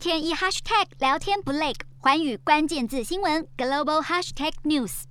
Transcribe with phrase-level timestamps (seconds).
[0.00, 5.04] 天一 hashtag 聊天不累，环宇关键字新闻 global hashtag news。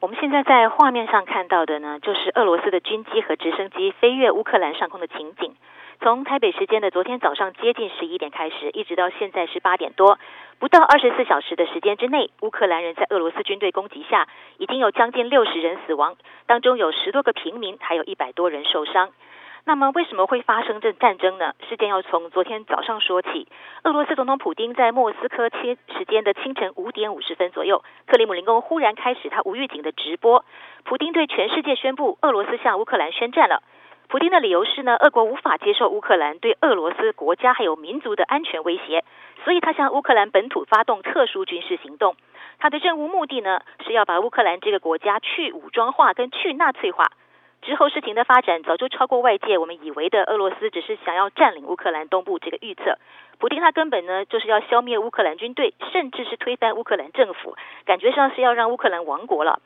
[0.00, 5.56] 我们现在在画面上看到的呢，就是俄罗斯的军机和直升机飞越乌克兰上空的情景。
[6.02, 10.18] 从台北时间的昨天早上接近十一点开始，一直到现在是八点多，
[10.58, 14.28] 不到二十四小时的时间之内，乌克兰人在俄罗斯军队攻击下，
[14.58, 19.08] 已经有将近六十人死亡，当中有十多个平民，还有一百多人受伤。
[19.66, 21.54] 那么为什么会发生这战争呢？
[21.68, 23.48] 事件要从昨天早上说起。
[23.84, 30.44] 俄罗斯总统普丁在莫斯科切时间的清晨五点五十分左右，克里姆林宫忽然开始他无预警的直播。
[30.84, 33.62] 普丁对全世界宣布，俄罗斯向乌克兰宣战了。
[34.08, 39.02] 普丁的理由是呢，俄国无法接受乌克兰对俄罗斯国家还有民族的安全威胁，
[39.44, 42.16] 所以他向乌克兰本土发动特殊军事行动。
[42.58, 47.12] 他的任务目的呢，是要把乌克兰这个国家去武装化跟去纳粹化。
[47.64, 52.98] 之后事情的发展早就超过外界我们以为的俄罗斯只是想要占领乌克兰东部这个预测。
[53.38, 57.56] 普丁他根本呢就是要消灭乌克兰军队，甚至是推翻乌克兰政府，
[57.86, 59.60] 感觉上是要让乌克兰亡国了。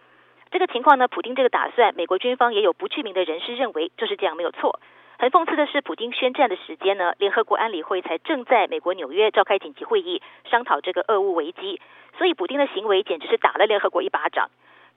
[0.51, 4.81] 这个情况呢，普丁这个打算，美国军方也有不具名的人士认为就是这样没有错。
[5.19, 11.81] 很讽刺的是，普丁宣战的时间呢，联合国安理会才正在美国纽约召开紧急会议，商讨这个俄乌危机，
[12.17, 14.49] 所以普丁的行为简直是打了联合国一巴掌。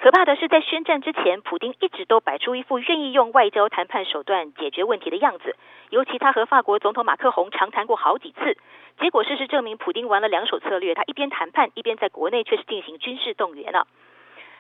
[0.02, 5.56] 可怕的是，在宣战之前，普丁一直都摆出一副愿意用外交谈判手段解决问题的样子。
[5.92, 8.58] 尤其他和法国总统马克宏长谈过好几次，
[9.00, 10.96] 结果事实证明，普丁玩了两手策略。
[10.96, 13.86] 他一边谈判，一边在国内却是进行军事动员了。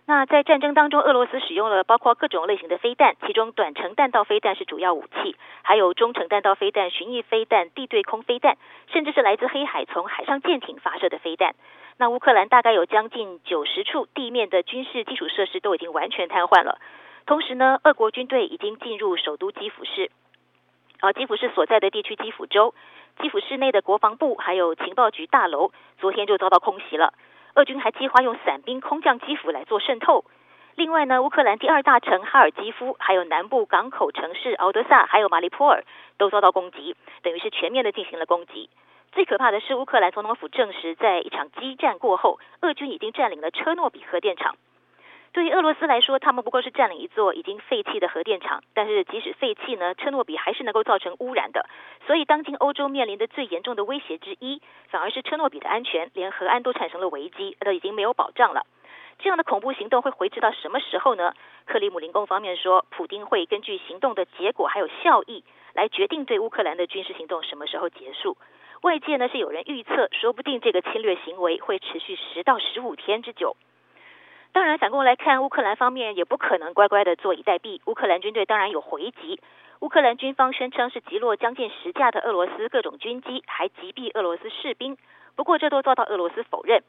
[0.05, 8.57] 那在战争当中，俄罗斯使用了包括各种类型的飞弹，其中短程弹道飞弹是主要武器，还有中程弹道飞弹、巡弋飞弹、地对空飞弹，
[8.93, 11.55] 甚至是来自黑海从海上舰艇发射的飞弹。
[11.97, 16.79] 那乌克兰大概有将近九十处地面的军事基础设施都已经完全瘫痪了。
[17.25, 20.09] 同时呢，俄国军队已经进入首都基辅市，
[20.99, 22.73] 啊，基辅市所在的地区基辅州，
[23.21, 27.13] 基辅市内的国防部还有情报局大楼，昨天就遭到空袭了。
[27.53, 30.25] 俄军还计划用伞兵空降基辅来做渗透。
[30.75, 35.83] 另外呢，乌克兰第二大城哈尔基夫，还有南部港口城市敖德萨，还有马里波尔
[36.17, 38.69] 都遭到攻击，等于是全面的进行了攻击。
[39.11, 44.55] 最可怕的是，乌克兰总统府证实，在一场激战过后，俄军已经占领了车诺比核电厂。
[45.33, 51.65] 对于俄罗斯来说，他们不过是占领一座已经废弃的核电厂，但是即使废弃呢，车诺比还是能够造成污染的。
[52.07, 58.65] 所以，当今欧洲面临的最严重的威胁之一，反而是车诺比的安全，连核安都产生了危机，都已经没有保障了。
[59.19, 61.33] 这样的恐怖行动会维持到什么时候呢？
[61.65, 65.43] 克里姆林宫方面说，普丁会根据行动的结果还有效益，
[65.73, 68.37] 来决定对乌克兰的军事行动什么时候结束。
[68.81, 73.55] 外界呢是有人预测，说不定这个侵略行为会持续十到十五天之久。
[74.53, 77.79] 当然，反过来看，乌克兰方面也不可能乖乖的坐以待毙。
[77.85, 79.39] 乌克兰军队当然有回击，
[79.79, 84.97] 乌克兰军方宣称是击落将近十架的俄罗斯各种军机，还击毙俄罗斯士兵。
[85.35, 86.83] 不过这都遭到俄罗斯否认。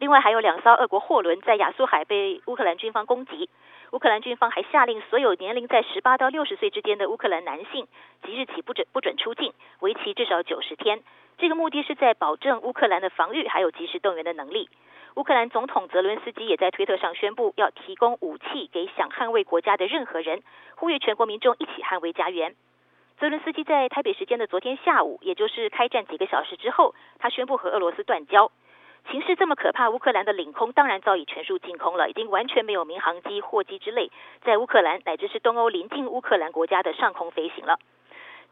[0.00, 3.48] 另外还有两艘俄国货轮在亚速海被乌克兰军方攻击。
[3.94, 7.86] 乌克兰军方还下令所有年龄在十八到六十岁之间的乌克兰男性，
[8.24, 11.00] 即日起不准不准出境，为期至少九十天。
[11.38, 14.68] 这个目的是在保证乌克兰的防御还有及时动员的能力。
[15.14, 20.42] 乌克兰总统泽伦斯基也在推特上宣布要提供武器给想捍卫国家的任何人，
[20.74, 22.56] 呼吁全国民众一起捍卫家园。
[23.20, 28.50] 泽伦斯基在台北时间的昨天下午，也就是开战几个小时之后，他宣布和俄罗斯断交。
[29.10, 34.10] 形势这么可怕，乌克兰的领空当然早已全数进空了，已经完全没有民航机、货机之类
[34.42, 37.78] 在乌克兰乃至是东欧邻近乌克兰国家的上空飞行了。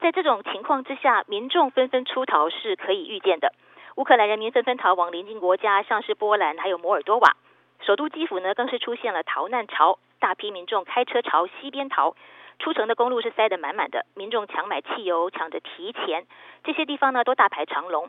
[0.00, 3.52] 在这种情况之下，民众纷纷出逃是可以预见的。
[3.96, 7.36] 乌克兰人民纷纷逃往邻近国家，像是波兰还有摩尔多瓦。
[7.80, 12.14] 首都基辅呢，更是出现了逃难潮，大批民众开车朝西边逃，
[12.58, 16.26] 出城的公路是塞得满满的，民众抢买汽油，抢着提钱，
[16.62, 18.08] 这些地方呢都大排长龙。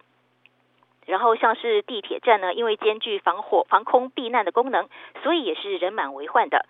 [1.06, 4.88] 然后像是地铁站呢，因为兼具防火、防空避难的功能，
[5.24, 6.66] 所以也是人满为患的。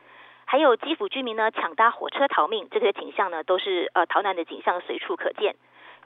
[0.46, 5.56] 还有基辅居民呢，抢搭火车逃命，这些景象呢，都是呃逃难的景象随处可见。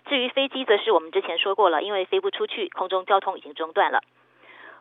[0.05, 4.01] 至于飞机，则是我们之前说过了，因为飞不出去，空中交通已经中断了。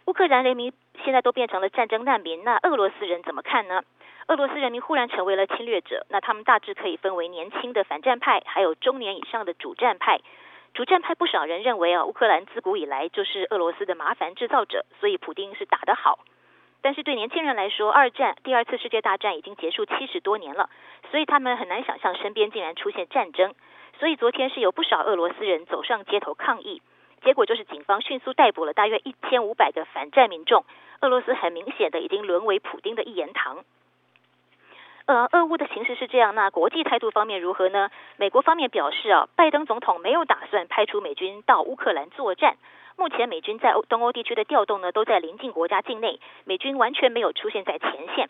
[0.06, 0.72] 乌克兰人民
[1.04, 3.82] 现在都变成了战争难民，那俄罗斯人怎么看呢？
[4.28, 10.20] 俄罗斯人民忽然成为了侵略者，那他们大致可以分为年轻的反战派，还有中年以上的主战派。
[10.76, 16.18] 主战派不少人认为啊，乌克兰自古以来就是俄罗斯的麻烦制造者，所以普丁是打得好。
[16.82, 20.68] 但是对年轻人来说，二战第二次世界大战已经结束七十多年了，
[21.10, 23.54] 所以他们很难想象身边竟然出现战争。
[23.98, 26.82] 所以昨天是有不少俄罗斯人走上街头抗议，
[27.24, 30.66] 结果就是警方迅速逮捕了大约一千五百个反战民众。
[31.00, 33.64] 俄罗斯很明显的已经沦为普丁的一言堂。
[35.06, 37.90] 呃，俄乌的形势是这样，那国际态度方面如何呢？
[38.16, 42.56] 美国方面表示啊，拜登总统没有打算派出美军到乌克兰作战。
[42.96, 48.28] 目前美军在东欧地区的调动呢，都在邻近国家境内，美军完全没有出现在前线。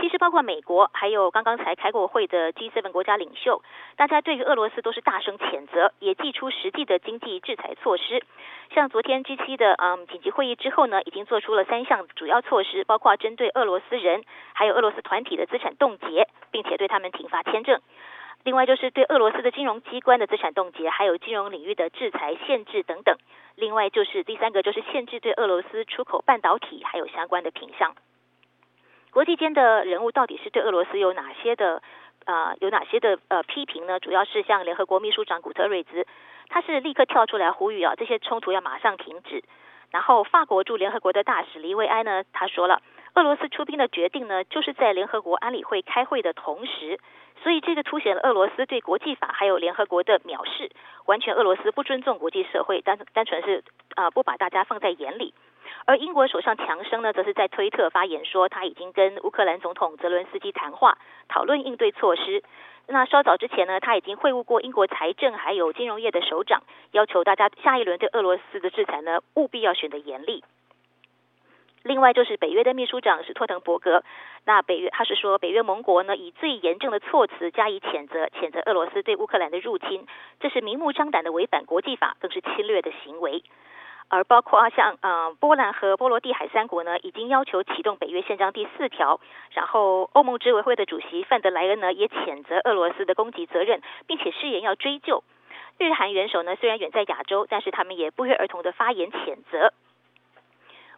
[0.00, 3.62] 其实包括美国，还有刚刚才开过会的 G7 国家领袖，
[3.96, 8.22] 大家对于俄罗斯都是大声谴责，也祭出实际的经济制裁措施。
[8.74, 17.80] 像昨天 G7 的嗯紧急会议之后呢，已经做出了三项主要措施，包括针对俄罗斯人还有俄罗斯团体的资产冻结，并且对他们停发签证。
[18.42, 23.16] 另外就是对俄罗斯的金融机关的资产冻结，还有金融领域的制裁限制等等。
[23.54, 27.94] 另外就是第三个就是限制对俄罗斯出口半导体还有相关的品项。
[29.14, 31.80] 国际间的人物到底是对俄罗斯有哪些的
[32.24, 34.00] 啊、呃、有哪些的呃批评呢？
[34.00, 36.04] 主要是像联合国秘书长古特瑞兹，
[36.48, 39.44] 他是立刻跳出来呼吁啊，这些冲突要马上停止。
[39.92, 42.82] 然后法国驻联合国的大使黎维埃呢，他说了，
[43.14, 46.98] 俄罗斯出兵的决定呢，就是在联合国安理会开会的同时，
[47.40, 50.72] 所以这个凸显了俄罗斯对国际法还有联合国的藐视，
[51.06, 53.62] 完全俄罗斯不尊重国际社会，单单纯是
[53.94, 55.32] 啊、呃、不把大家放在眼里。
[55.86, 60.96] 而英国首相强生呢，则是在推特发言说，他已经跟乌克兰总统泽伦斯基谈话，
[61.28, 62.42] 讨论应对措施。
[62.86, 70.42] 那稍早之前呢，他已经会晤过英国财政还有金融业的首长，要求大家下一轮对俄罗斯的制裁呢，务必要选得严厉。
[71.82, 74.04] 另外就是北约的秘书长史托滕伯格，
[74.46, 80.06] 那北约他是说，北约盟国呢，以最严正的措辞加以谴责，谴责俄罗斯对乌克兰的入侵，
[80.40, 83.42] 这是明目张胆的违反国际法，更是侵略的行为。
[84.08, 89.20] 而包括像呃波兰和波罗的海三国呢，已经要求启动北约宪章第四条。
[89.52, 95.24] 然后欧盟执委会的主席范德莱恩呢，也谴责俄罗斯的攻击责任，并且誓言要追究。
[95.78, 99.72] 日韩元首呢，虽然远在亚洲，但是他们也不约而同的发言谴责。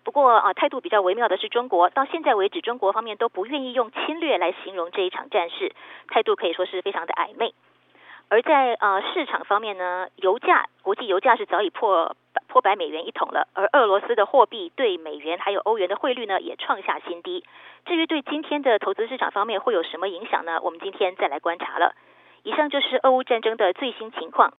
[0.04, 5.72] 不过啊，态度比较微妙的是中国，到现在为止，中国方面都不愿意用侵略来形容这一场战事，
[6.08, 7.54] 态度可以说是非常的暧昧。
[8.28, 12.16] 而在呃市场方面呢，油价国际油价是早已破
[12.56, 17.44] 破百美元一桶了，而俄罗斯的货币对美元还有欧元的汇率呢也创下新低。
[17.84, 20.58] 至于对今天的投资市场方面会有什么影响呢？
[20.62, 21.94] 我们今天再来观察了。
[22.44, 24.54] 以上就是俄乌战争的最新情况，